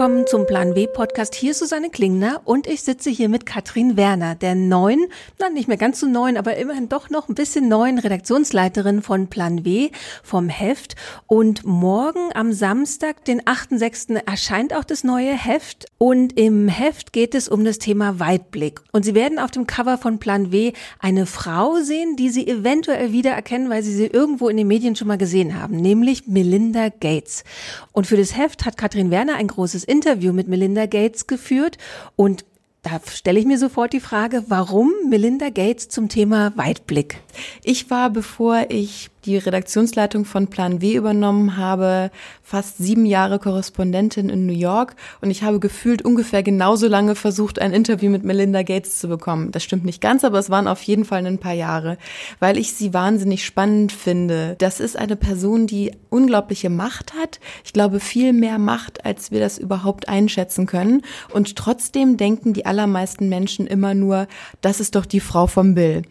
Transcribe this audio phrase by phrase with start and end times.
[0.00, 1.34] willkommen zum Plan W Podcast.
[1.34, 5.04] Hier ist Susanne Klingner und ich sitze hier mit Katrin Werner, der neuen,
[5.38, 9.26] na nicht mehr ganz so neuen, aber immerhin doch noch ein bisschen neuen Redaktionsleiterin von
[9.26, 9.90] Plan W
[10.22, 10.96] vom Heft.
[11.26, 14.14] Und morgen am Samstag, den 8.6.
[14.26, 15.84] erscheint auch das neue Heft.
[15.98, 18.80] Und im Heft geht es um das Thema Weitblick.
[18.92, 23.12] Und Sie werden auf dem Cover von Plan W eine Frau sehen, die Sie eventuell
[23.12, 27.44] wiedererkennen, weil Sie sie irgendwo in den Medien schon mal gesehen haben, nämlich Melinda Gates.
[27.92, 31.76] Und für das Heft hat Katrin Werner ein großes Interview mit Melinda Gates geführt
[32.16, 32.44] und
[32.82, 37.18] da stelle ich mir sofort die Frage, warum Melinda Gates zum Thema Weitblick?
[37.62, 42.10] Ich war, bevor ich die Redaktionsleitung von Plan W übernommen habe,
[42.42, 47.60] fast sieben Jahre Korrespondentin in New York und ich habe gefühlt ungefähr genauso lange versucht,
[47.60, 49.52] ein Interview mit Melinda Gates zu bekommen.
[49.52, 51.98] Das stimmt nicht ganz, aber es waren auf jeden Fall ein paar Jahre,
[52.38, 54.56] weil ich sie wahnsinnig spannend finde.
[54.58, 57.40] Das ist eine Person, die unglaubliche Macht hat.
[57.64, 61.02] Ich glaube, viel mehr Macht, als wir das überhaupt einschätzen können.
[61.32, 64.26] Und trotzdem denken die allermeisten Menschen immer nur,
[64.60, 66.02] das ist doch die Frau vom Bill.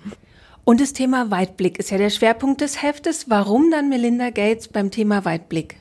[0.63, 3.29] Und das Thema Weitblick ist ja der Schwerpunkt des Heftes.
[3.29, 5.77] Warum dann Melinda Gates beim Thema Weitblick?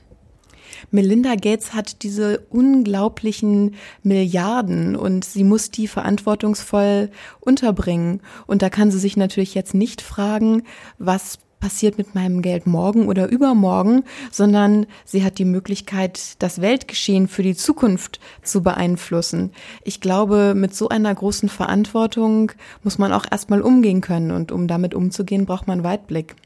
[0.90, 8.20] Melinda Gates hat diese unglaublichen Milliarden und sie muss die verantwortungsvoll unterbringen.
[8.46, 10.62] Und da kann sie sich natürlich jetzt nicht fragen,
[10.98, 17.28] was passiert mit meinem Geld morgen oder übermorgen, sondern sie hat die Möglichkeit, das Weltgeschehen
[17.28, 19.52] für die Zukunft zu beeinflussen.
[19.84, 24.68] Ich glaube, mit so einer großen Verantwortung muss man auch erstmal umgehen können und um
[24.68, 26.36] damit umzugehen, braucht man Weitblick.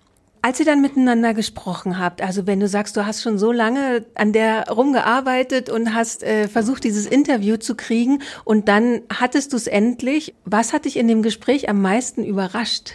[0.45, 4.05] Als ihr dann miteinander gesprochen habt, also wenn du sagst, du hast schon so lange
[4.17, 9.57] an der rumgearbeitet und hast äh, versucht, dieses Interview zu kriegen und dann hattest du
[9.57, 12.95] es endlich, was hat dich in dem Gespräch am meisten überrascht?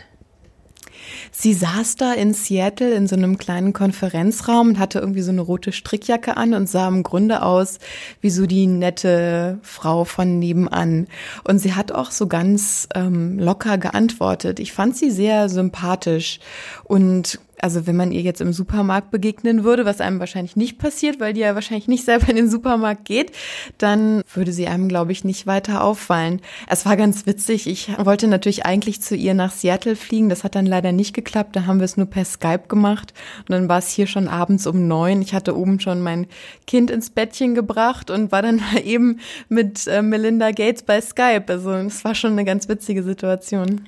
[1.31, 5.41] Sie saß da in Seattle in so einem kleinen Konferenzraum und hatte irgendwie so eine
[5.41, 7.79] rote Strickjacke an und sah im Grunde aus
[8.21, 11.07] wie so die nette Frau von nebenan.
[11.43, 14.59] Und sie hat auch so ganz ähm, locker geantwortet.
[14.59, 16.39] Ich fand sie sehr sympathisch
[16.83, 21.19] und also wenn man ihr jetzt im Supermarkt begegnen würde, was einem wahrscheinlich nicht passiert,
[21.19, 23.31] weil die ja wahrscheinlich nicht selber in den Supermarkt geht,
[23.77, 26.41] dann würde sie einem, glaube ich, nicht weiter auffallen.
[26.67, 27.67] Es war ganz witzig.
[27.67, 30.29] Ich wollte natürlich eigentlich zu ihr nach Seattle fliegen.
[30.29, 31.55] Das hat dann leider nicht geklappt.
[31.55, 33.13] Da haben wir es nur per Skype gemacht.
[33.39, 35.21] Und dann war es hier schon abends um neun.
[35.21, 36.27] Ich hatte oben schon mein
[36.67, 39.19] Kind ins Bettchen gebracht und war dann eben
[39.49, 41.45] mit äh, Melinda Gates bei Skype.
[41.47, 43.87] Also es war schon eine ganz witzige Situation.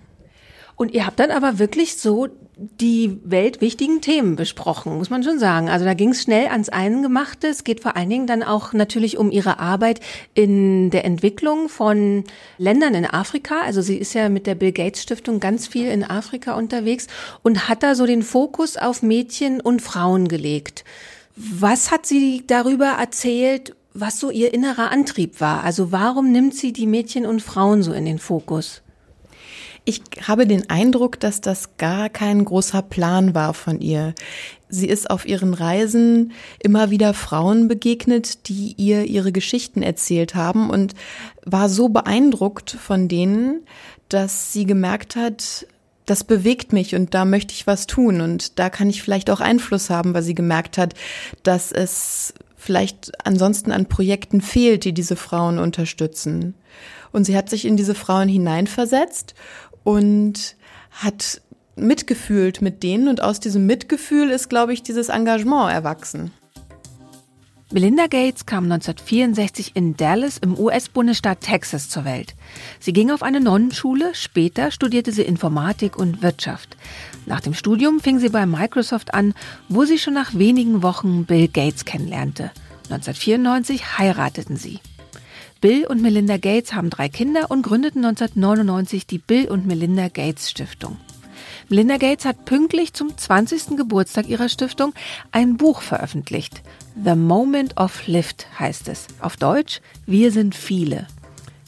[0.80, 5.68] Und ihr habt dann aber wirklich so die weltwichtigen Themen besprochen, muss man schon sagen.
[5.68, 7.48] Also da ging es schnell ans Eingemachte.
[7.48, 10.00] Es geht vor allen Dingen dann auch natürlich um ihre Arbeit
[10.36, 12.24] in der Entwicklung von
[12.58, 13.60] Ländern in Afrika.
[13.60, 17.08] Also sie ist ja mit der Bill Gates Stiftung ganz viel in Afrika unterwegs
[17.44, 20.86] und hat da so den Fokus auf Mädchen und Frauen gelegt.
[21.36, 25.62] Was hat sie darüber erzählt, was so ihr innerer Antrieb war?
[25.66, 28.82] Also warum nimmt sie die Mädchen und Frauen so in den Fokus?
[29.90, 34.14] Ich habe den Eindruck, dass das gar kein großer Plan war von ihr.
[34.70, 40.70] Sie ist auf ihren Reisen immer wieder Frauen begegnet, die ihr ihre Geschichten erzählt haben
[40.70, 40.94] und
[41.44, 43.62] war so beeindruckt von denen,
[44.10, 45.66] dass sie gemerkt hat,
[46.06, 49.40] das bewegt mich und da möchte ich was tun und da kann ich vielleicht auch
[49.40, 50.94] Einfluss haben, weil sie gemerkt hat,
[51.42, 56.54] dass es vielleicht ansonsten an Projekten fehlt, die diese Frauen unterstützen.
[57.12, 59.34] Und sie hat sich in diese Frauen hineinversetzt
[59.84, 60.56] und
[60.92, 61.42] hat
[61.76, 66.32] mitgefühlt mit denen und aus diesem Mitgefühl ist, glaube ich, dieses Engagement erwachsen.
[67.72, 72.34] Melinda Gates kam 1964 in Dallas im US-Bundesstaat Texas zur Welt.
[72.80, 76.78] Sie ging auf eine Nonnenschule, später studierte sie Informatik und Wirtschaft.
[77.28, 79.36] Nach dem Studium fing sie bei Microsoft an,
[79.68, 82.50] wo sie schon nach wenigen Wochen Bill Gates kennenlernte.
[82.90, 84.80] 1994 heirateten sie.
[85.62, 90.50] Bill und Melinda Gates haben drei Kinder und gründeten 1999 die Bill und Melinda Gates
[90.50, 90.96] Stiftung.
[91.68, 93.76] Melinda Gates hat pünktlich zum 20.
[93.76, 94.94] Geburtstag ihrer Stiftung
[95.34, 96.62] ein Buch veröffentlicht.
[97.04, 99.08] The Moment of Lift heißt es.
[99.20, 101.08] Auf Deutsch, wir sind viele.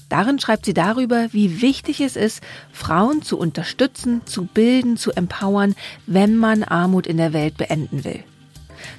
[0.08, 5.76] Darin schreibt sie darüber, wie wichtig es ist, Frauen zu unterstützen, zu bilden, zu empowern,
[6.08, 8.24] wenn man Armut in der Welt beenden will.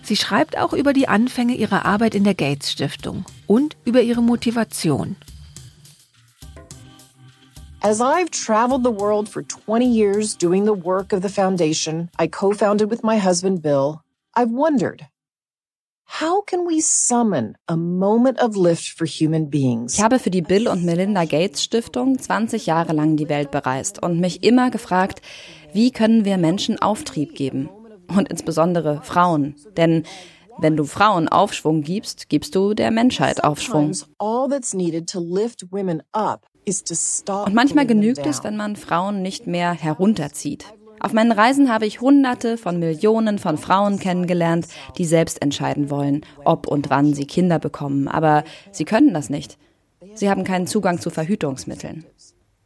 [0.02, 4.22] Sie schreibt auch über die Anfänge ihrer Arbeit in der Gates Stiftung und über ihre
[4.22, 5.16] Motivation.
[7.84, 12.28] As I've traveled the world for 20 years doing the work of the foundation I
[12.28, 14.02] co-founded with my husband Bill,
[14.36, 15.08] I've wondered,
[16.20, 19.94] How can we summon a moment of lift for human beings?
[19.94, 24.02] Ich habe für die Bill und Melinda Gates Stiftung 20 Jahre lang die Welt bereist
[24.02, 25.22] und mich immer gefragt,
[25.72, 27.70] wie können wir Menschen Auftrieb geben?
[28.08, 29.54] Und insbesondere Frauen.
[29.76, 30.04] Denn
[30.58, 33.92] Wenn du Frauen Aufschwung gibst, gibst du der Menschheit Aufschwung.
[37.44, 40.66] Und manchmal genügt es, wenn man Frauen nicht mehr herunterzieht.
[41.00, 44.68] Auf meinen Reisen habe ich Hunderte von Millionen von Frauen kennengelernt,
[44.98, 48.06] die selbst entscheiden wollen, ob und wann sie Kinder bekommen.
[48.06, 49.58] Aber sie können das nicht.
[50.14, 52.04] Sie haben keinen Zugang zu Verhütungsmitteln.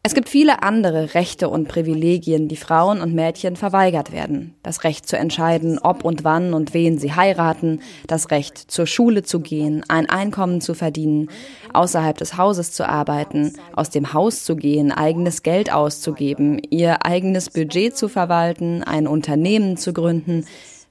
[0.06, 4.54] Es gibt viele andere Rechte und Privilegien, die Frauen und Mädchen verweigert werden.
[4.62, 9.24] Das Recht zu entscheiden, ob und wann und wen sie heiraten, das Recht zur Schule
[9.24, 11.28] zu gehen, ein Einkommen zu verdienen,
[11.72, 17.50] außerhalb des Hauses zu arbeiten, aus dem Haus zu gehen, eigenes Geld auszugeben, ihr eigenes
[17.50, 20.44] Budget zu verwalten, ein Unternehmen zu gründen,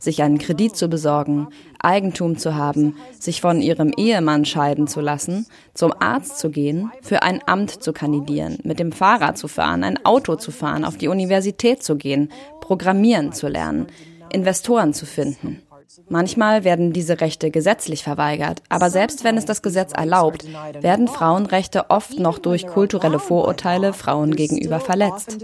[0.05, 1.49] sich einen Kredit zu besorgen,
[1.79, 7.21] Eigentum zu haben, sich von ihrem Ehemann scheiden zu lassen, zum Arzt zu gehen, für
[7.21, 11.09] ein Amt zu kandidieren, mit dem Fahrrad zu fahren, ein Auto zu fahren, auf die
[11.09, 12.31] Universität zu gehen,
[12.61, 13.87] Programmieren zu lernen,
[14.31, 15.61] Investoren zu finden.
[16.09, 20.45] Manchmal werden diese Rechte gesetzlich verweigert, aber selbst wenn es das Gesetz erlaubt,
[20.79, 25.37] werden Frauenrechte oft noch durch kulturelle Vorurteile Frauen gegenüber verletzt.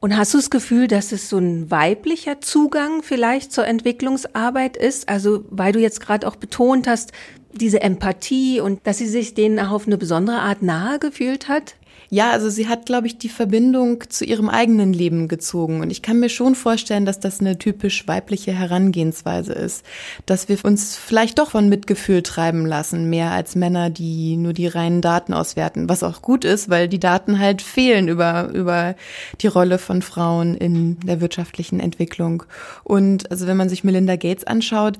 [0.00, 5.08] Und hast du das Gefühl, dass es so ein weiblicher Zugang vielleicht zur Entwicklungsarbeit ist?
[5.08, 7.12] Also, weil du jetzt gerade auch betont hast,
[7.52, 11.74] diese Empathie und dass sie sich denen auch auf eine besondere Art nahe gefühlt hat?
[12.10, 15.82] Ja, also sie hat, glaube ich, die Verbindung zu ihrem eigenen Leben gezogen.
[15.82, 19.84] Und ich kann mir schon vorstellen, dass das eine typisch weibliche Herangehensweise ist.
[20.24, 24.68] Dass wir uns vielleicht doch von Mitgefühl treiben lassen, mehr als Männer, die nur die
[24.68, 25.90] reinen Daten auswerten.
[25.90, 28.94] Was auch gut ist, weil die Daten halt fehlen über, über
[29.42, 32.44] die Rolle von Frauen in der wirtschaftlichen Entwicklung.
[32.84, 34.98] Und also wenn man sich Melinda Gates anschaut,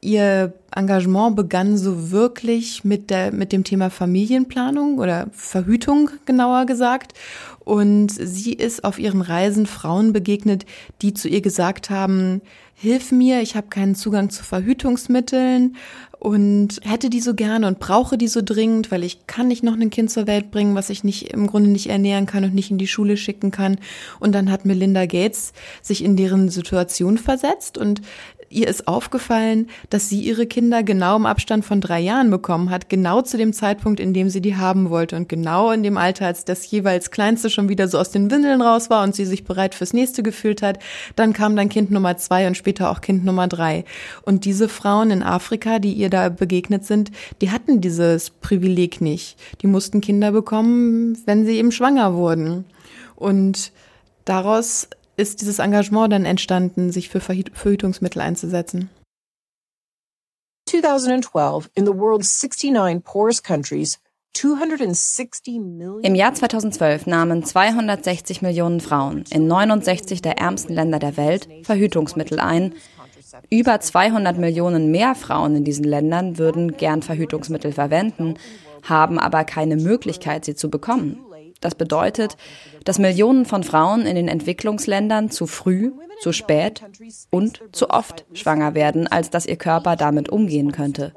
[0.00, 7.14] Ihr Engagement begann so wirklich mit der, mit dem Thema Familienplanung oder Verhütung genauer gesagt.
[7.60, 10.66] Und sie ist auf ihren Reisen Frauen begegnet,
[11.02, 12.42] die zu ihr gesagt haben,
[12.74, 15.76] hilf mir, ich habe keinen Zugang zu Verhütungsmitteln
[16.26, 19.74] und hätte die so gerne und brauche die so dringend, weil ich kann nicht noch
[19.74, 22.68] ein Kind zur Welt bringen, was ich nicht im Grunde nicht ernähren kann und nicht
[22.68, 23.78] in die Schule schicken kann.
[24.18, 25.52] Und dann hat Melinda Gates
[25.82, 28.02] sich in deren Situation versetzt und
[28.48, 32.88] ihr ist aufgefallen, dass sie ihre Kinder genau im Abstand von drei Jahren bekommen hat,
[32.88, 36.26] genau zu dem Zeitpunkt, in dem sie die haben wollte und genau in dem Alter,
[36.26, 39.44] als das jeweils Kleinste schon wieder so aus den Windeln raus war und sie sich
[39.44, 40.78] bereit fürs nächste gefühlt hat.
[41.16, 43.84] Dann kam dann Kind Nummer zwei und später auch Kind Nummer drei.
[44.22, 47.10] Und diese Frauen in Afrika, die ihr da begegnet sind,
[47.40, 49.36] die hatten dieses Privileg nicht.
[49.60, 52.64] Die mussten Kinder bekommen, wenn sie eben schwanger wurden.
[53.14, 53.72] Und
[54.24, 58.90] daraus ist dieses Engagement dann entstanden, sich für Verhütungsmittel einzusetzen?
[60.68, 64.00] 2012 in the world's 69 poorest countries
[66.02, 72.38] im Jahr 2012 nahmen 260 Millionen Frauen in 69 der ärmsten Länder der Welt Verhütungsmittel
[72.38, 72.74] ein.
[73.50, 78.34] Über 200 Millionen mehr Frauen in diesen Ländern würden gern Verhütungsmittel verwenden,
[78.82, 81.18] haben aber keine Möglichkeit, sie zu bekommen.
[81.60, 82.36] Das bedeutet,
[82.84, 86.82] dass Millionen von Frauen in den Entwicklungsländern zu früh, zu spät
[87.30, 91.12] und zu oft schwanger werden, als dass ihr Körper damit umgehen könnte.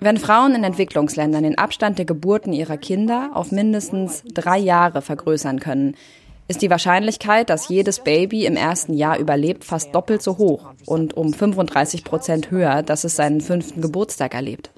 [0.00, 5.60] Wenn Frauen in Entwicklungsländern den Abstand der Geburten ihrer Kinder auf mindestens drei Jahre vergrößern
[5.60, 5.94] können,
[6.48, 11.16] ist die Wahrscheinlichkeit, dass jedes Baby im ersten Jahr überlebt, fast doppelt so hoch und
[11.16, 14.70] um 35 Prozent höher, dass es seinen fünften Geburtstag erlebt.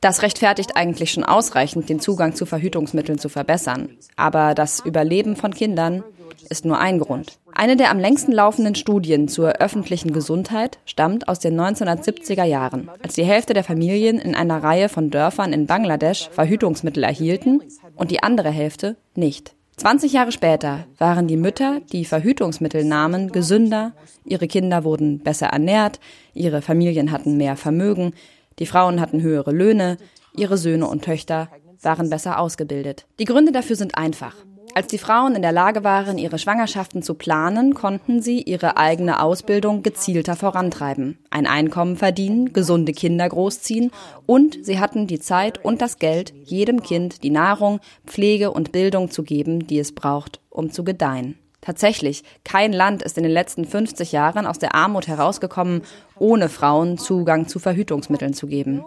[0.00, 3.90] Das rechtfertigt eigentlich schon ausreichend, den Zugang zu Verhütungsmitteln zu verbessern.
[4.16, 6.02] Aber das Überleben von Kindern
[6.48, 7.38] ist nur ein Grund.
[7.54, 13.14] Eine der am längsten laufenden Studien zur öffentlichen Gesundheit stammt aus den 1970er Jahren, als
[13.14, 17.62] die Hälfte der Familien in einer Reihe von Dörfern in Bangladesch Verhütungsmittel erhielten
[17.94, 19.54] und die andere Hälfte nicht.
[19.76, 23.92] 20 Jahre später waren die Mütter, die Verhütungsmittel nahmen, gesünder,
[24.24, 25.98] ihre Kinder wurden besser ernährt,
[26.34, 28.12] ihre Familien hatten mehr Vermögen,
[28.58, 29.96] die Frauen hatten höhere Löhne,
[30.36, 31.48] ihre Söhne und Töchter
[31.80, 33.06] waren besser ausgebildet.
[33.18, 34.36] Die Gründe dafür sind einfach.
[34.74, 39.20] Als die Frauen in der Lage waren, ihre Schwangerschaften zu planen, konnten sie ihre eigene
[39.20, 43.90] Ausbildung gezielter vorantreiben, ein Einkommen verdienen, gesunde Kinder großziehen
[44.24, 49.10] und sie hatten die Zeit und das Geld, jedem Kind die Nahrung, Pflege und Bildung
[49.10, 51.38] zu geben, die es braucht, um zu gedeihen.
[51.60, 55.82] Tatsächlich, kein Land ist in den letzten 50 Jahren aus der Armut herausgekommen,
[56.18, 58.82] ohne Frauen Zugang zu Verhütungsmitteln zu geben.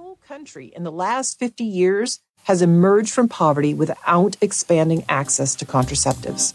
[2.45, 6.53] Has emerged from poverty without expanding access to contraceptives.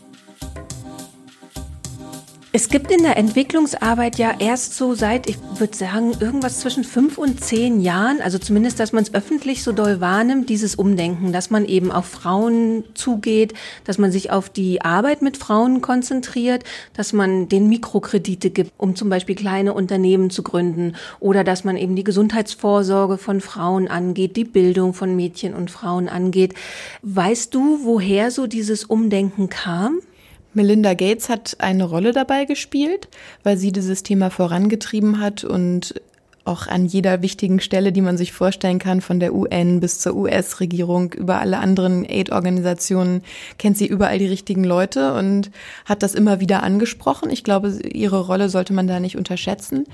[2.52, 7.16] Es gibt in der Entwicklungsarbeit ja erst so seit, ich würde sagen, irgendwas zwischen fünf
[7.16, 11.50] und zehn Jahren, also zumindest, dass man es öffentlich so doll wahrnimmt, dieses Umdenken, dass
[11.50, 13.54] man eben auf Frauen zugeht,
[13.84, 18.96] dass man sich auf die Arbeit mit Frauen konzentriert, dass man den Mikrokredite gibt, um
[18.96, 24.34] zum Beispiel kleine Unternehmen zu gründen oder dass man eben die Gesundheitsvorsorge von Frauen angeht,
[24.34, 26.54] die Bildung von Mädchen und Frauen angeht.
[27.02, 30.00] Weißt du, woher so dieses Umdenken kam?
[30.54, 33.08] Melinda Gates hat eine Rolle dabei gespielt,
[33.42, 35.94] weil sie dieses Thema vorangetrieben hat und
[36.44, 40.16] auch an jeder wichtigen Stelle, die man sich vorstellen kann, von der UN bis zur
[40.16, 43.22] US-Regierung, über alle anderen Aid-Organisationen,
[43.58, 45.50] kennt sie überall die richtigen Leute und
[45.84, 47.30] hat das immer wieder angesprochen.
[47.30, 49.84] Ich glaube, ihre Rolle sollte man da nicht unterschätzen.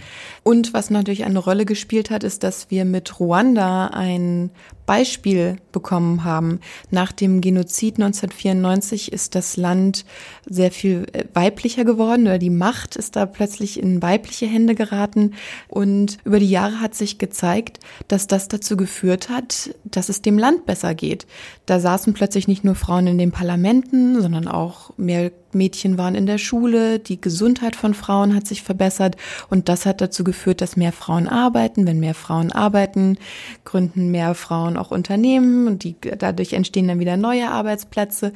[0.45, 4.51] Und was natürlich eine Rolle gespielt hat, ist, dass wir mit Ruanda ein
[4.87, 6.61] Beispiel bekommen haben.
[6.91, 10.05] Nach dem Genozid 1994 ist das Land
[10.49, 15.35] sehr viel äh, weiblicher geworden oder die Macht ist da plötzlich in weibliche Hände geraten
[15.69, 20.39] und über die Jahre hat sich gezeigt, dass das dazu geführt hat, dass es dem
[20.39, 21.27] Land besser geht.
[21.67, 26.27] Da saßen plötzlich nicht nur Frauen in den Parlamenten, sondern auch mehr Mädchen waren in
[26.27, 29.17] der Schule, die Gesundheit von Frauen hat sich verbessert
[29.51, 31.87] und das hat dazu geführt, dass mehr Frauen arbeiten.
[31.87, 33.19] Wenn mehr Frauen arbeiten,
[33.65, 38.33] gründen mehr Frauen auch Unternehmen und die, dadurch entstehen dann wieder neue Arbeitsplätze.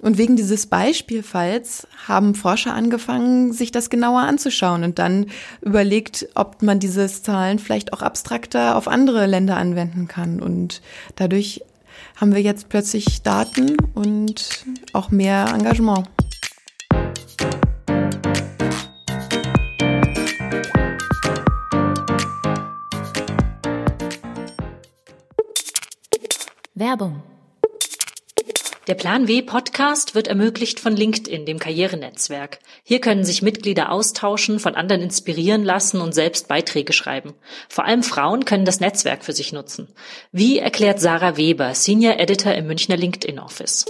[0.00, 5.26] Und wegen dieses Beispielfalls haben Forscher angefangen, sich das genauer anzuschauen und dann
[5.60, 10.40] überlegt, ob man diese Zahlen vielleicht auch abstrakter auf andere Länder anwenden kann.
[10.40, 10.82] Und
[11.16, 11.62] dadurch
[12.16, 16.08] haben wir jetzt plötzlich Daten und auch mehr Engagement.
[26.76, 27.22] Werbung.
[28.88, 32.58] Der Plan W Podcast wird ermöglicht von LinkedIn, dem Karrierenetzwerk.
[32.82, 37.34] Hier können sich Mitglieder austauschen, von anderen inspirieren lassen und selbst Beiträge schreiben.
[37.68, 39.86] Vor allem Frauen können das Netzwerk für sich nutzen.
[40.32, 43.84] Wie erklärt Sarah Weber, Senior Editor im Münchner LinkedIn Office?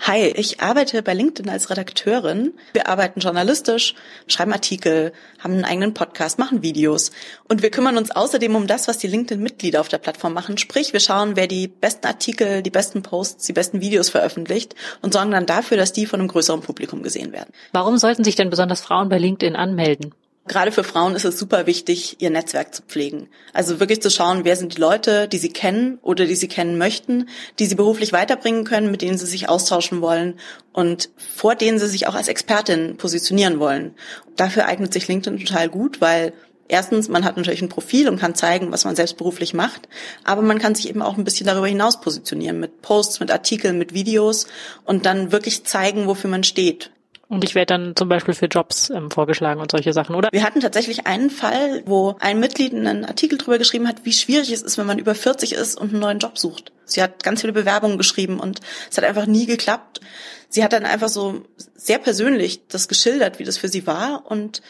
[0.00, 2.54] Hi, ich arbeite bei LinkedIn als Redakteurin.
[2.72, 3.94] Wir arbeiten journalistisch,
[4.26, 7.12] schreiben Artikel, haben einen eigenen Podcast, machen Videos.
[7.48, 10.58] Und wir kümmern uns außerdem um das, was die LinkedIn-Mitglieder auf der Plattform machen.
[10.58, 15.12] Sprich, wir schauen, wer die besten Artikel, die besten Posts, die besten Videos veröffentlicht und
[15.12, 17.52] sorgen dann dafür, dass die von einem größeren Publikum gesehen werden.
[17.72, 20.14] Warum sollten sich denn besonders Frauen bei LinkedIn anmelden?
[20.48, 23.28] Gerade für Frauen ist es super wichtig, ihr Netzwerk zu pflegen.
[23.52, 26.78] Also wirklich zu schauen, wer sind die Leute, die sie kennen oder die sie kennen
[26.78, 27.28] möchten,
[27.60, 30.40] die sie beruflich weiterbringen können, mit denen sie sich austauschen wollen
[30.72, 33.94] und vor denen sie sich auch als Expertin positionieren wollen.
[34.34, 36.32] Dafür eignet sich LinkedIn total gut, weil
[36.68, 39.90] Erstens, man hat natürlich ein Profil und kann zeigen, was man selbst beruflich macht,
[40.24, 43.76] aber man kann sich eben auch ein bisschen darüber hinaus positionieren mit Posts, mit Artikeln,
[43.76, 44.46] mit Videos
[44.86, 46.90] und dann wirklich zeigen, wofür man steht.
[47.32, 50.28] Und ich werde dann zum Beispiel für Jobs ähm, vorgeschlagen und solche Sachen, oder?
[50.32, 54.52] Wir hatten tatsächlich einen Fall, wo ein Mitglied einen Artikel drüber geschrieben hat, wie schwierig
[54.52, 56.72] es ist, wenn man über 40 ist und einen neuen Job sucht.
[56.84, 58.60] Sie hat ganz viele Bewerbungen geschrieben und
[58.90, 60.02] es hat einfach nie geklappt.
[60.50, 61.40] Sie hat dann einfach so
[61.74, 64.60] sehr persönlich das geschildert, wie das für sie war und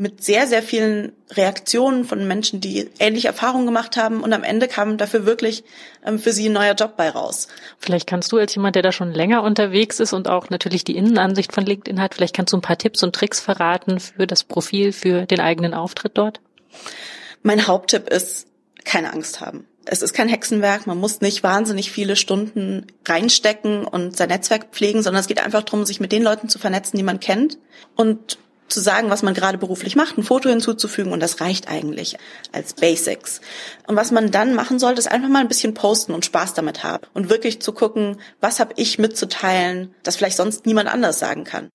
[0.00, 4.22] mit sehr, sehr vielen Reaktionen von Menschen, die ähnliche Erfahrungen gemacht haben.
[4.22, 5.62] Und am Ende kam dafür wirklich
[6.06, 7.48] ähm, für sie ein neuer Job bei raus.
[7.78, 10.96] Vielleicht kannst du als jemand, der da schon länger unterwegs ist und auch natürlich die
[10.96, 14.42] Innenansicht von LinkedIn hat, vielleicht kannst du ein paar Tipps und Tricks verraten für das
[14.42, 16.40] Profil, für den eigenen Auftritt dort?
[17.42, 18.46] Mein Haupttipp ist,
[18.84, 19.66] keine Angst haben.
[19.84, 25.02] Es ist kein Hexenwerk, man muss nicht wahnsinnig viele Stunden reinstecken und sein Netzwerk pflegen,
[25.02, 27.58] sondern es geht einfach darum, sich mit den Leuten zu vernetzen, die man kennt
[27.96, 28.38] und
[28.70, 32.16] zu sagen, was man gerade beruflich macht, ein Foto hinzuzufügen und das reicht eigentlich
[32.52, 33.40] als Basics.
[33.86, 36.84] Und was man dann machen sollte, ist einfach mal ein bisschen posten und Spaß damit
[36.84, 41.44] haben und wirklich zu gucken, was habe ich mitzuteilen, das vielleicht sonst niemand anders sagen
[41.44, 41.70] kann.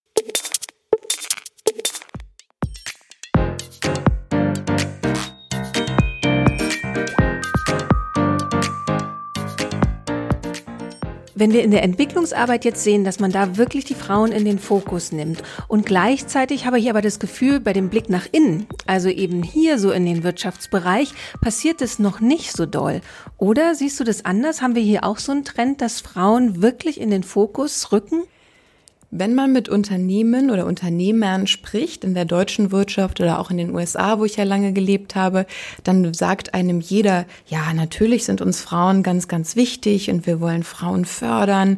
[11.37, 14.57] Wenn wir in der Entwicklungsarbeit jetzt sehen, dass man da wirklich die Frauen in den
[14.57, 19.09] Fokus nimmt und gleichzeitig habe ich aber das Gefühl, bei dem Blick nach innen, also
[19.09, 23.01] eben hier so in den Wirtschaftsbereich, passiert es noch nicht so doll.
[23.37, 24.61] Oder siehst du das anders?
[24.61, 28.23] Haben wir hier auch so einen Trend, dass Frauen wirklich in den Fokus rücken?
[29.11, 33.73] Wenn man mit Unternehmen oder Unternehmern spricht, in der deutschen Wirtschaft oder auch in den
[33.73, 35.45] USA, wo ich ja lange gelebt habe,
[35.83, 40.63] dann sagt einem jeder, ja, natürlich sind uns Frauen ganz, ganz wichtig und wir wollen
[40.63, 41.77] Frauen fördern.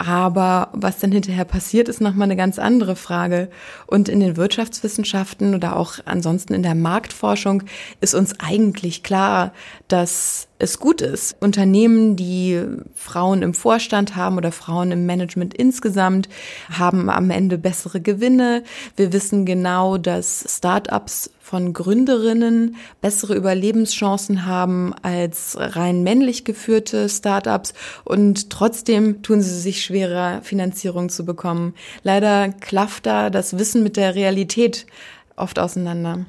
[0.00, 3.50] Aber was dann hinterher passiert, ist nochmal eine ganz andere Frage.
[3.86, 7.64] Und in den Wirtschaftswissenschaften oder auch ansonsten in der Marktforschung
[8.00, 9.52] ist uns eigentlich klar,
[9.88, 11.36] dass es gut ist.
[11.40, 12.62] Unternehmen, die
[12.94, 16.30] Frauen im Vorstand haben oder Frauen im Management insgesamt,
[16.70, 18.62] haben am Ende bessere Gewinne.
[18.96, 27.74] Wir wissen genau, dass Startups von Gründerinnen bessere Überlebenschancen haben als rein männlich geführte Startups
[28.04, 31.74] und trotzdem tun sie sich schwerer, Finanzierung zu bekommen.
[32.04, 34.86] Leider klafft da das Wissen mit der Realität
[35.34, 36.24] oft auseinander.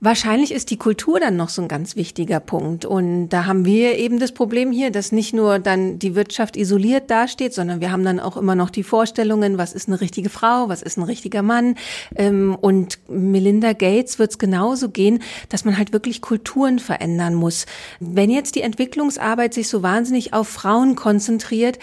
[0.00, 2.84] Wahrscheinlich ist die Kultur dann noch so ein ganz wichtiger Punkt.
[2.84, 7.10] Und da haben wir eben das Problem hier, dass nicht nur dann die Wirtschaft isoliert
[7.10, 10.68] dasteht, sondern wir haben dann auch immer noch die Vorstellungen, was ist eine richtige Frau,
[10.68, 11.76] was ist ein richtiger Mann.
[12.14, 17.66] Ähm, und Melinda Gates wird es genauso gehen, dass man halt wirklich Kulturen verändern muss.
[18.00, 21.78] Wenn jetzt die Entwicklungsarbeit sich so wahnsinnig auf Frauen konzentriert,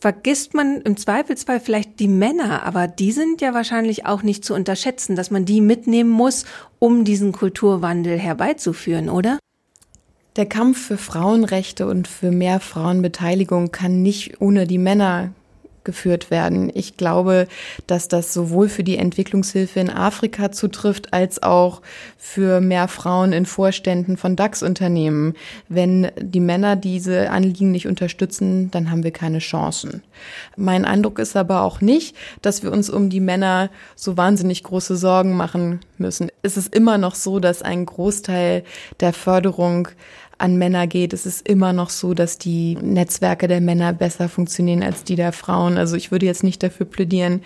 [0.00, 4.54] vergisst man im Zweifelsfall vielleicht die Männer, aber die sind ja wahrscheinlich auch nicht zu
[4.54, 6.44] unterschätzen, dass man die mitnehmen muss,
[6.78, 9.38] um diesen Kulturwandel herbeizuführen, oder?
[10.36, 15.32] Der Kampf für Frauenrechte und für mehr Frauenbeteiligung kann nicht ohne die Männer
[15.88, 16.70] geführt werden.
[16.74, 17.48] Ich glaube,
[17.86, 21.80] dass das sowohl für die Entwicklungshilfe in Afrika zutrifft, als auch
[22.18, 25.32] für mehr Frauen in Vorständen von DAX-Unternehmen.
[25.70, 30.02] Wenn die Männer diese Anliegen nicht unterstützen, dann haben wir keine Chancen.
[30.58, 34.94] Mein Eindruck ist aber auch nicht, dass wir uns um die Männer so wahnsinnig große
[34.94, 36.28] Sorgen machen müssen.
[36.42, 38.62] Es ist immer noch so, dass ein Großteil
[39.00, 39.88] der Förderung
[40.38, 44.82] an Männer geht, ist es immer noch so, dass die Netzwerke der Männer besser funktionieren
[44.82, 45.76] als die der Frauen.
[45.76, 47.42] Also ich würde jetzt nicht dafür plädieren,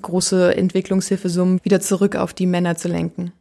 [0.00, 3.32] große Entwicklungshilfesummen wieder zurück auf die Männer zu lenken.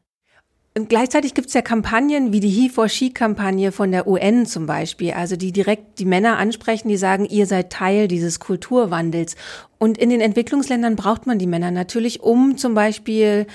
[0.77, 4.67] Und gleichzeitig gibt es ja Kampagnen wie die He for She-Kampagne von der UN zum
[4.67, 9.35] Beispiel, also die direkt die Männer ansprechen, die sagen, ihr seid Teil dieses Kulturwandels.
[9.79, 13.47] Und in den Entwicklungsländern braucht man die Männer natürlich, um zum Beispiel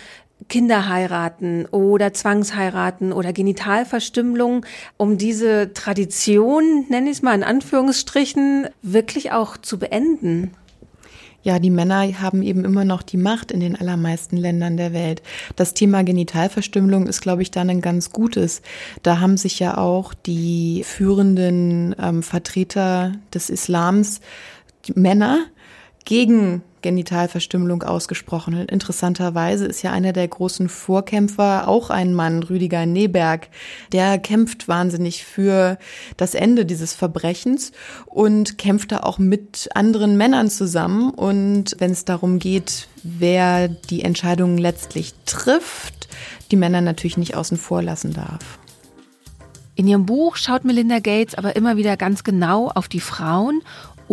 [0.48, 8.68] Kinder heiraten oder Zwangsheiraten oder Genitalverstümmelung, um diese Tradition, nenne ich es mal in Anführungsstrichen,
[8.82, 10.52] wirklich auch zu beenden.
[11.44, 15.22] Ja, die Männer haben eben immer noch die Macht in den allermeisten Ländern der Welt.
[15.56, 18.62] Das Thema Genitalverstümmelung ist, glaube ich, dann ein ganz gutes.
[19.02, 24.20] Da haben sich ja auch die führenden ähm, Vertreter des Islams,
[24.86, 25.46] die Männer,
[26.04, 28.54] gegen Genitalverstümmelung ausgesprochen.
[28.54, 33.48] Und interessanterweise ist ja einer der großen Vorkämpfer auch ein Mann, Rüdiger Neberg.
[33.92, 35.78] Der kämpft wahnsinnig für
[36.16, 37.72] das Ende dieses Verbrechens
[38.06, 41.10] und kämpft da auch mit anderen Männern zusammen.
[41.10, 46.08] Und wenn es darum geht, wer die Entscheidungen letztlich trifft,
[46.50, 48.58] die Männer natürlich nicht außen vor lassen darf.
[49.74, 53.62] In ihrem Buch schaut Melinda Gates aber immer wieder ganz genau auf die Frauen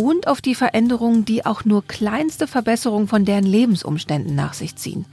[0.00, 5.04] und auf die Veränderungen, die auch nur kleinste Verbesserungen von deren Lebensumständen nach sich ziehen.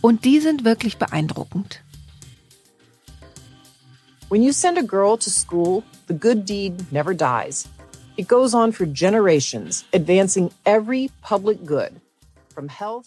[0.00, 1.82] Und die sind wirklich beeindruckend.
[4.28, 7.68] When you send a girl to school, the good deed never dies.
[8.16, 11.90] It goes on for generations, advancing every public good,
[12.54, 13.06] from health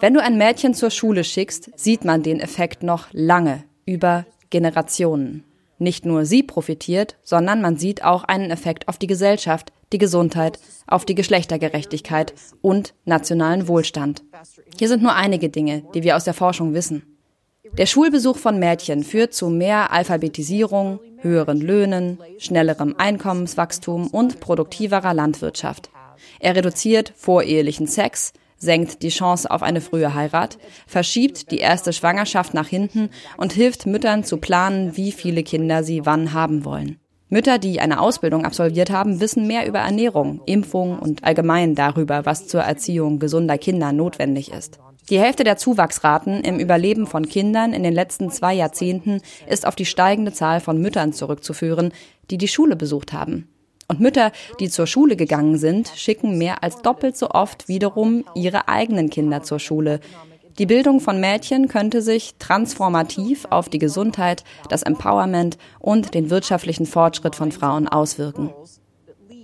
[0.00, 5.44] Wenn du ein Mädchen zur Schule schickst, sieht man den Effekt noch lange, über Generationen.
[5.78, 10.58] Nicht nur sie profitiert, sondern man sieht auch einen Effekt auf die Gesellschaft, die Gesundheit,
[10.86, 14.24] auf die Geschlechtergerechtigkeit und nationalen Wohlstand.
[14.78, 17.02] Hier sind nur einige Dinge, die wir aus der Forschung wissen.
[17.76, 25.90] Der Schulbesuch von Mädchen führt zu mehr Alphabetisierung, höheren Löhnen, schnellerem Einkommenswachstum und produktiverer Landwirtschaft.
[26.40, 32.54] Er reduziert vorehelichen Sex, senkt die Chance auf eine frühe Heirat, verschiebt die erste Schwangerschaft
[32.54, 36.98] nach hinten und hilft Müttern zu planen, wie viele Kinder sie wann haben wollen.
[37.30, 42.46] Mütter, die eine Ausbildung absolviert haben, wissen mehr über Ernährung, Impfung und allgemein darüber, was
[42.48, 44.78] zur Erziehung gesunder Kinder notwendig ist.
[45.10, 49.74] Die Hälfte der Zuwachsraten im Überleben von Kindern in den letzten zwei Jahrzehnten ist auf
[49.74, 51.92] die steigende Zahl von Müttern zurückzuführen,
[52.30, 53.48] die die Schule besucht haben.
[53.90, 58.68] Und Mütter, die zur Schule gegangen sind, schicken mehr als doppelt so oft wiederum ihre
[58.68, 60.00] eigenen Kinder zur Schule.
[60.58, 66.84] Die Bildung von Mädchen könnte sich transformativ auf die Gesundheit, das Empowerment und den wirtschaftlichen
[66.84, 68.52] Fortschritt von Frauen auswirken.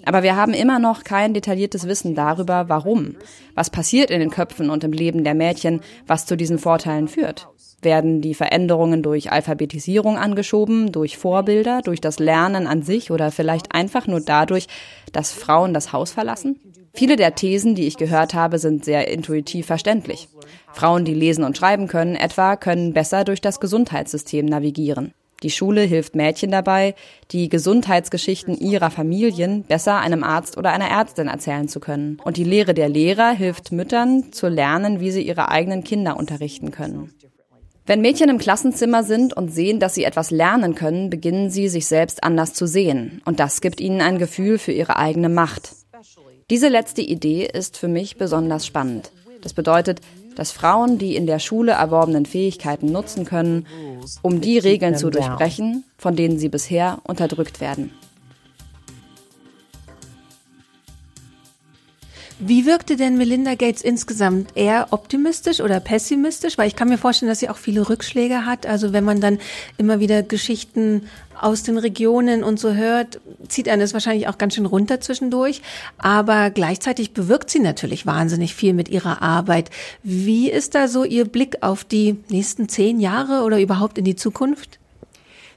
[0.04, 3.16] Aber wir haben immer noch kein detailliertes Wissen darüber, warum,
[3.54, 7.48] was passiert in den Köpfen und im Leben der Mädchen, was zu diesen Vorteilen führt.
[7.85, 13.75] Werden die Veränderungen durch Alphabetisierung angeschoben, durch Vorbilder, durch das Lernen an sich oder vielleicht
[13.75, 14.66] einfach nur dadurch,
[15.12, 16.59] dass Frauen das Haus verlassen?
[16.94, 20.29] Viele der Thesen, die ich gehört habe, sind sehr intuitiv verständlich.
[20.73, 25.12] Frauen, die lesen und schreiben können, etwa, können besser durch das Gesundheitssystem navigieren.
[25.42, 26.94] Die Schule hilft Mädchen dabei,
[27.31, 32.18] die Gesundheitsgeschichten ihrer Familien besser einem Arzt oder einer Ärztin erzählen zu können.
[32.25, 36.70] Und die Lehre der Lehrer hilft Müttern zu lernen, wie sie ihre eigenen Kinder unterrichten
[36.70, 37.12] können.
[37.87, 41.87] Wenn Mädchen im Klassenzimmer sind und sehen, dass sie etwas lernen können, beginnen sie, sich
[41.87, 43.20] selbst anders zu sehen.
[43.27, 45.73] Und das gibt ihnen ein Gefühl für ihre eigene Macht.
[46.49, 49.12] Diese letzte Idee ist für mich besonders spannend.
[49.42, 50.01] Das bedeutet,
[50.35, 53.66] dass Frauen die in der Schule erworbenen Fähigkeiten nutzen können,
[54.23, 57.90] um die Regeln zu durchbrechen, von denen sie bisher unterdrückt werden.
[62.40, 64.51] Wie wirkte denn Melinda Gates insgesamt?
[64.57, 66.59] Eher optimistisch oder pessimistisch?
[66.59, 68.66] Weil ich kann mir vorstellen, dass sie auch viele Rückschläge hat.
[68.66, 69.38] Also wenn man dann
[69.79, 71.09] immer wieder Geschichten
[71.40, 75.62] aus den Regionen und so hört, zieht einen das wahrscheinlich auch ganz schön runter zwischendurch.
[75.97, 79.70] Aber gleichzeitig bewirkt sie natürlich wahnsinnig viel mit ihrer Arbeit.
[80.03, 84.16] Wie ist da so Ihr Blick auf die nächsten zehn Jahre oder überhaupt in die
[84.16, 84.81] Zukunft?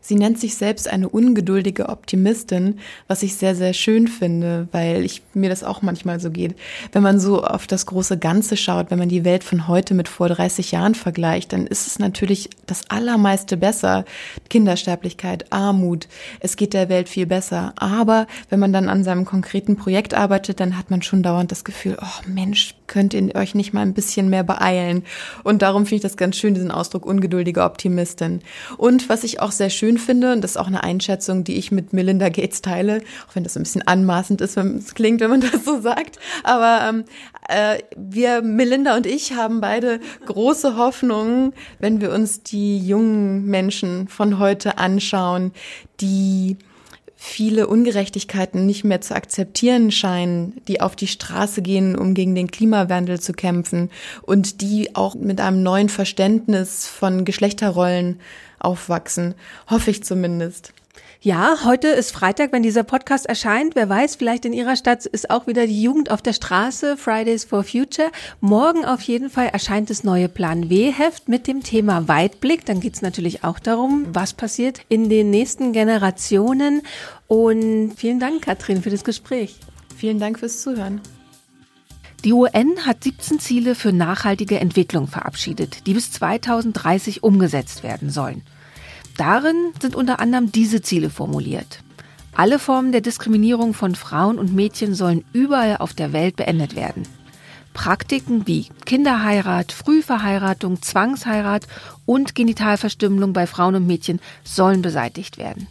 [0.08, 5.22] Sie nennt sich selbst eine ungeduldige Optimistin, was ich sehr, sehr schön finde, weil ich
[5.34, 6.56] mir das auch manchmal so geht.
[6.94, 10.08] Wenn man so auf das große Ganze schaut, wenn man die Welt von heute mit
[10.08, 14.06] vor 30 Jahren vergleicht, dann ist es natürlich das Allermeiste besser.
[14.50, 16.08] Kindersterblichkeit, Armut,
[16.40, 17.74] es geht der Welt viel besser.
[17.76, 21.66] Aber wenn man dann an seinem konkreten Projekt arbeitet, dann hat man schon dauernd das
[21.66, 25.04] Gefühl, oh Mensch, könnt ihr euch nicht mal ein bisschen mehr beeilen?
[25.44, 28.40] Und darum finde ich das ganz schön, diesen Ausdruck ungeduldige Optimistin.
[28.78, 31.72] Und was ich auch sehr schön finde, und das ist auch eine Einschätzung, die ich
[31.72, 35.30] mit Melinda Gates teile, auch wenn das ein bisschen anmaßend ist, wenn es klingt, wenn
[35.30, 36.20] man das so sagt.
[36.44, 37.06] Aber ähm,
[37.48, 44.08] äh, wir, Melinda und ich, haben beide große Hoffnungen, wenn wir uns die jungen Menschen
[44.08, 45.52] von heute anschauen,
[46.02, 46.58] die
[47.18, 52.52] viele Ungerechtigkeiten nicht mehr zu akzeptieren scheinen, die auf die Straße gehen, um gegen den
[52.52, 53.90] Klimawandel zu kämpfen
[54.22, 58.20] und die auch mit einem neuen Verständnis von Geschlechterrollen
[58.60, 59.34] aufwachsen.
[59.68, 60.74] Hoffe ich zumindest.
[61.20, 63.76] Ja, heute ist Freitag, wenn dieser Podcast erscheint.
[63.76, 67.44] Wer weiß, vielleicht in Ihrer Stadt ist auch wieder die Jugend auf der Straße, Fridays
[67.44, 68.12] for Future.
[68.40, 72.66] Morgen auf jeden Fall erscheint das neue Plan W-Heft mit dem Thema Weitblick.
[72.66, 76.84] Dann geht es natürlich auch darum, was passiert in den nächsten Generationen.
[77.26, 79.56] Und vielen Dank, Katrin, für das Gespräch.
[79.98, 81.02] Vielen Dank fürs Zuhören.
[82.26, 88.44] Die UN hat 17 Ziele für nachhaltige Entwicklung verabschiedet, die bis 2030 umgesetzt werden sollen.
[89.18, 91.80] Darin sind unter anderem diese Ziele formuliert.
[92.36, 97.04] Alle Formen der Diskriminierung von Frauen und Mädchen sollen überall auf der Welt beendet werden.
[97.74, 101.68] Praktiken wie Kinderheirat, Frühverheiratung, Zwangsheirat
[102.06, 105.68] und Genitalverstümmelung bei Frauen und Mädchen sollen beseitigt werden.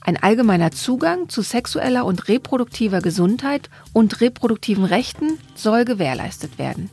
[0.00, 6.90] Ein allgemeiner Zugang zu sexueller und reproduktiver Gesundheit und reproduktiven Rechten soll gewährleistet werden.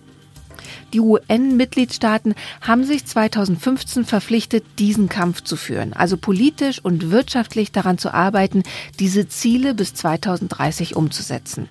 [0.94, 7.98] Die UN-Mitgliedstaaten haben sich 2015 verpflichtet, diesen Kampf zu führen, also politisch und wirtschaftlich daran
[7.98, 8.62] zu arbeiten,
[9.00, 11.70] diese Ziele bis 2030 umzusetzen.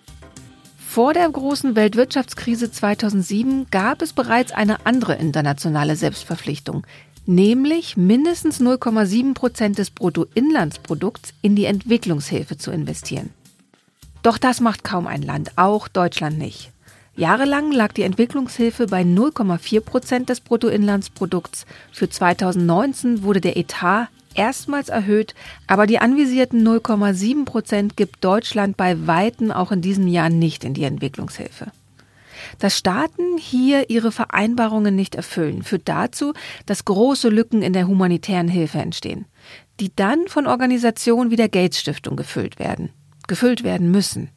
[0.77, 6.85] Vor der großen Weltwirtschaftskrise 2007 gab es bereits eine andere internationale Selbstverpflichtung,
[7.25, 13.31] nämlich mindestens 0,7 Prozent des Bruttoinlandsprodukts in die Entwicklungshilfe zu investieren.
[14.23, 16.72] Doch das macht kaum ein Land, auch Deutschland nicht.
[17.15, 21.67] Jahrelang lag die Entwicklungshilfe bei 0,4 Prozent des Bruttoinlandsprodukts.
[21.93, 25.35] Für 2019 wurde der Etat erstmals erhöht,
[25.67, 30.73] aber die anvisierten 0,7 Prozent gibt Deutschland bei Weitem auch in diesem Jahr nicht in
[30.73, 31.67] die Entwicklungshilfe.
[32.59, 36.33] Dass Staaten hier ihre Vereinbarungen nicht erfüllen, führt dazu,
[36.65, 39.27] dass große Lücken in der humanitären Hilfe entstehen,
[39.81, 42.89] die dann von Organisationen wie der Gates Stiftung gefüllt werden,
[43.29, 44.31] gefüllt werden müssen.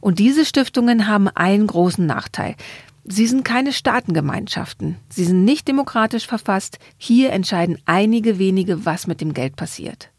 [0.00, 2.56] Und diese Stiftungen haben einen großen Nachteil.
[3.04, 4.96] Sie sind keine Staatengemeinschaften.
[5.08, 6.78] Sie sind nicht demokratisch verfasst.
[6.98, 10.10] Hier entscheiden einige wenige, was mit dem Geld passiert.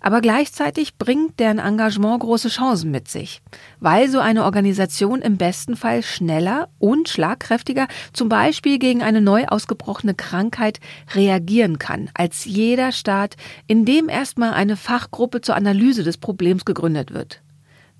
[0.00, 3.42] Aber gleichzeitig bringt deren Engagement große Chancen mit sich,
[3.80, 9.46] weil so eine Organisation im besten Fall schneller und schlagkräftiger zum Beispiel gegen eine neu
[9.46, 10.80] ausgebrochene Krankheit
[11.14, 17.12] reagieren kann, als jeder Staat, in dem erstmal eine Fachgruppe zur Analyse des Problems gegründet
[17.12, 17.42] wird.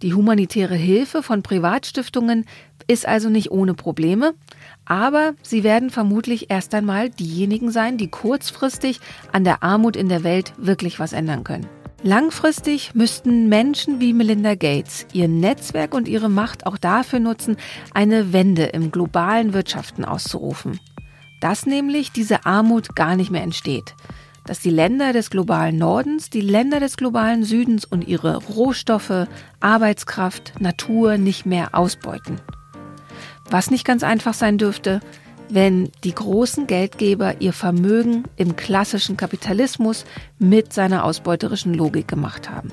[0.03, 2.47] Die humanitäre Hilfe von Privatstiftungen
[2.87, 4.35] ist also nicht ohne Probleme,
[4.85, 9.01] aber sie werden vermutlich erst einmal diejenigen sein, die kurzfristig
[9.33, 11.67] an der Armut in der Welt wirklich was ändern können.
[12.05, 17.57] Langfristig müssten Menschen wie Melinda Gates ihr Netzwerk und ihre Macht auch dafür nutzen,
[17.93, 20.79] eine Wende im globalen Wirtschaften auszurufen.
[21.41, 23.97] Dass nämlich diese Armut gar nicht mehr entsteht.
[24.49, 29.27] Dass die Länder des globalen Nordens die Länder des globalen Südens und ihre Rohstoffe,
[29.61, 32.41] Arbeitskraft, Natur nicht mehr ausbeuten.
[33.51, 35.01] Was nicht ganz einfach sein dürfte,
[35.51, 40.07] wenn die großen Geldgeber ihr Vermögen im klassischen Kapitalismus
[40.39, 42.73] mit seiner ausbeuterischen Logik gemacht haben.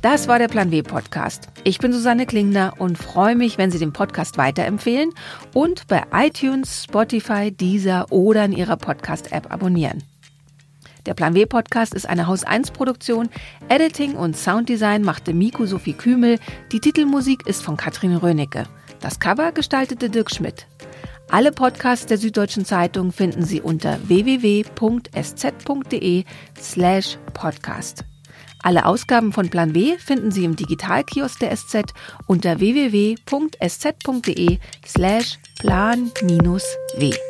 [0.00, 1.48] Das war der Plan W Podcast.
[1.64, 5.10] Ich bin Susanne Klingner und freue mich, wenn Sie den Podcast weiterempfehlen
[5.54, 10.04] und bei iTunes, Spotify, Deezer oder in Ihrer Podcast-App abonnieren.
[11.06, 13.28] Der Plan W Podcast ist eine Haus 1 Produktion.
[13.68, 16.38] Editing und Sounddesign machte Miku Sophie Kümel.
[16.70, 18.66] Die Titelmusik ist von Katrin Rönecke.
[19.00, 20.68] Das Cover gestaltete Dirk Schmidt.
[21.28, 24.64] Alle Podcasts der Süddeutschen Zeitung finden Sie unter www.sz.de
[26.56, 28.04] slash podcast.
[28.62, 31.94] Alle Ausgaben von Plan W finden Sie im Digitalkiosk der SZ
[32.26, 37.27] unter www.sz.de slash plan-w.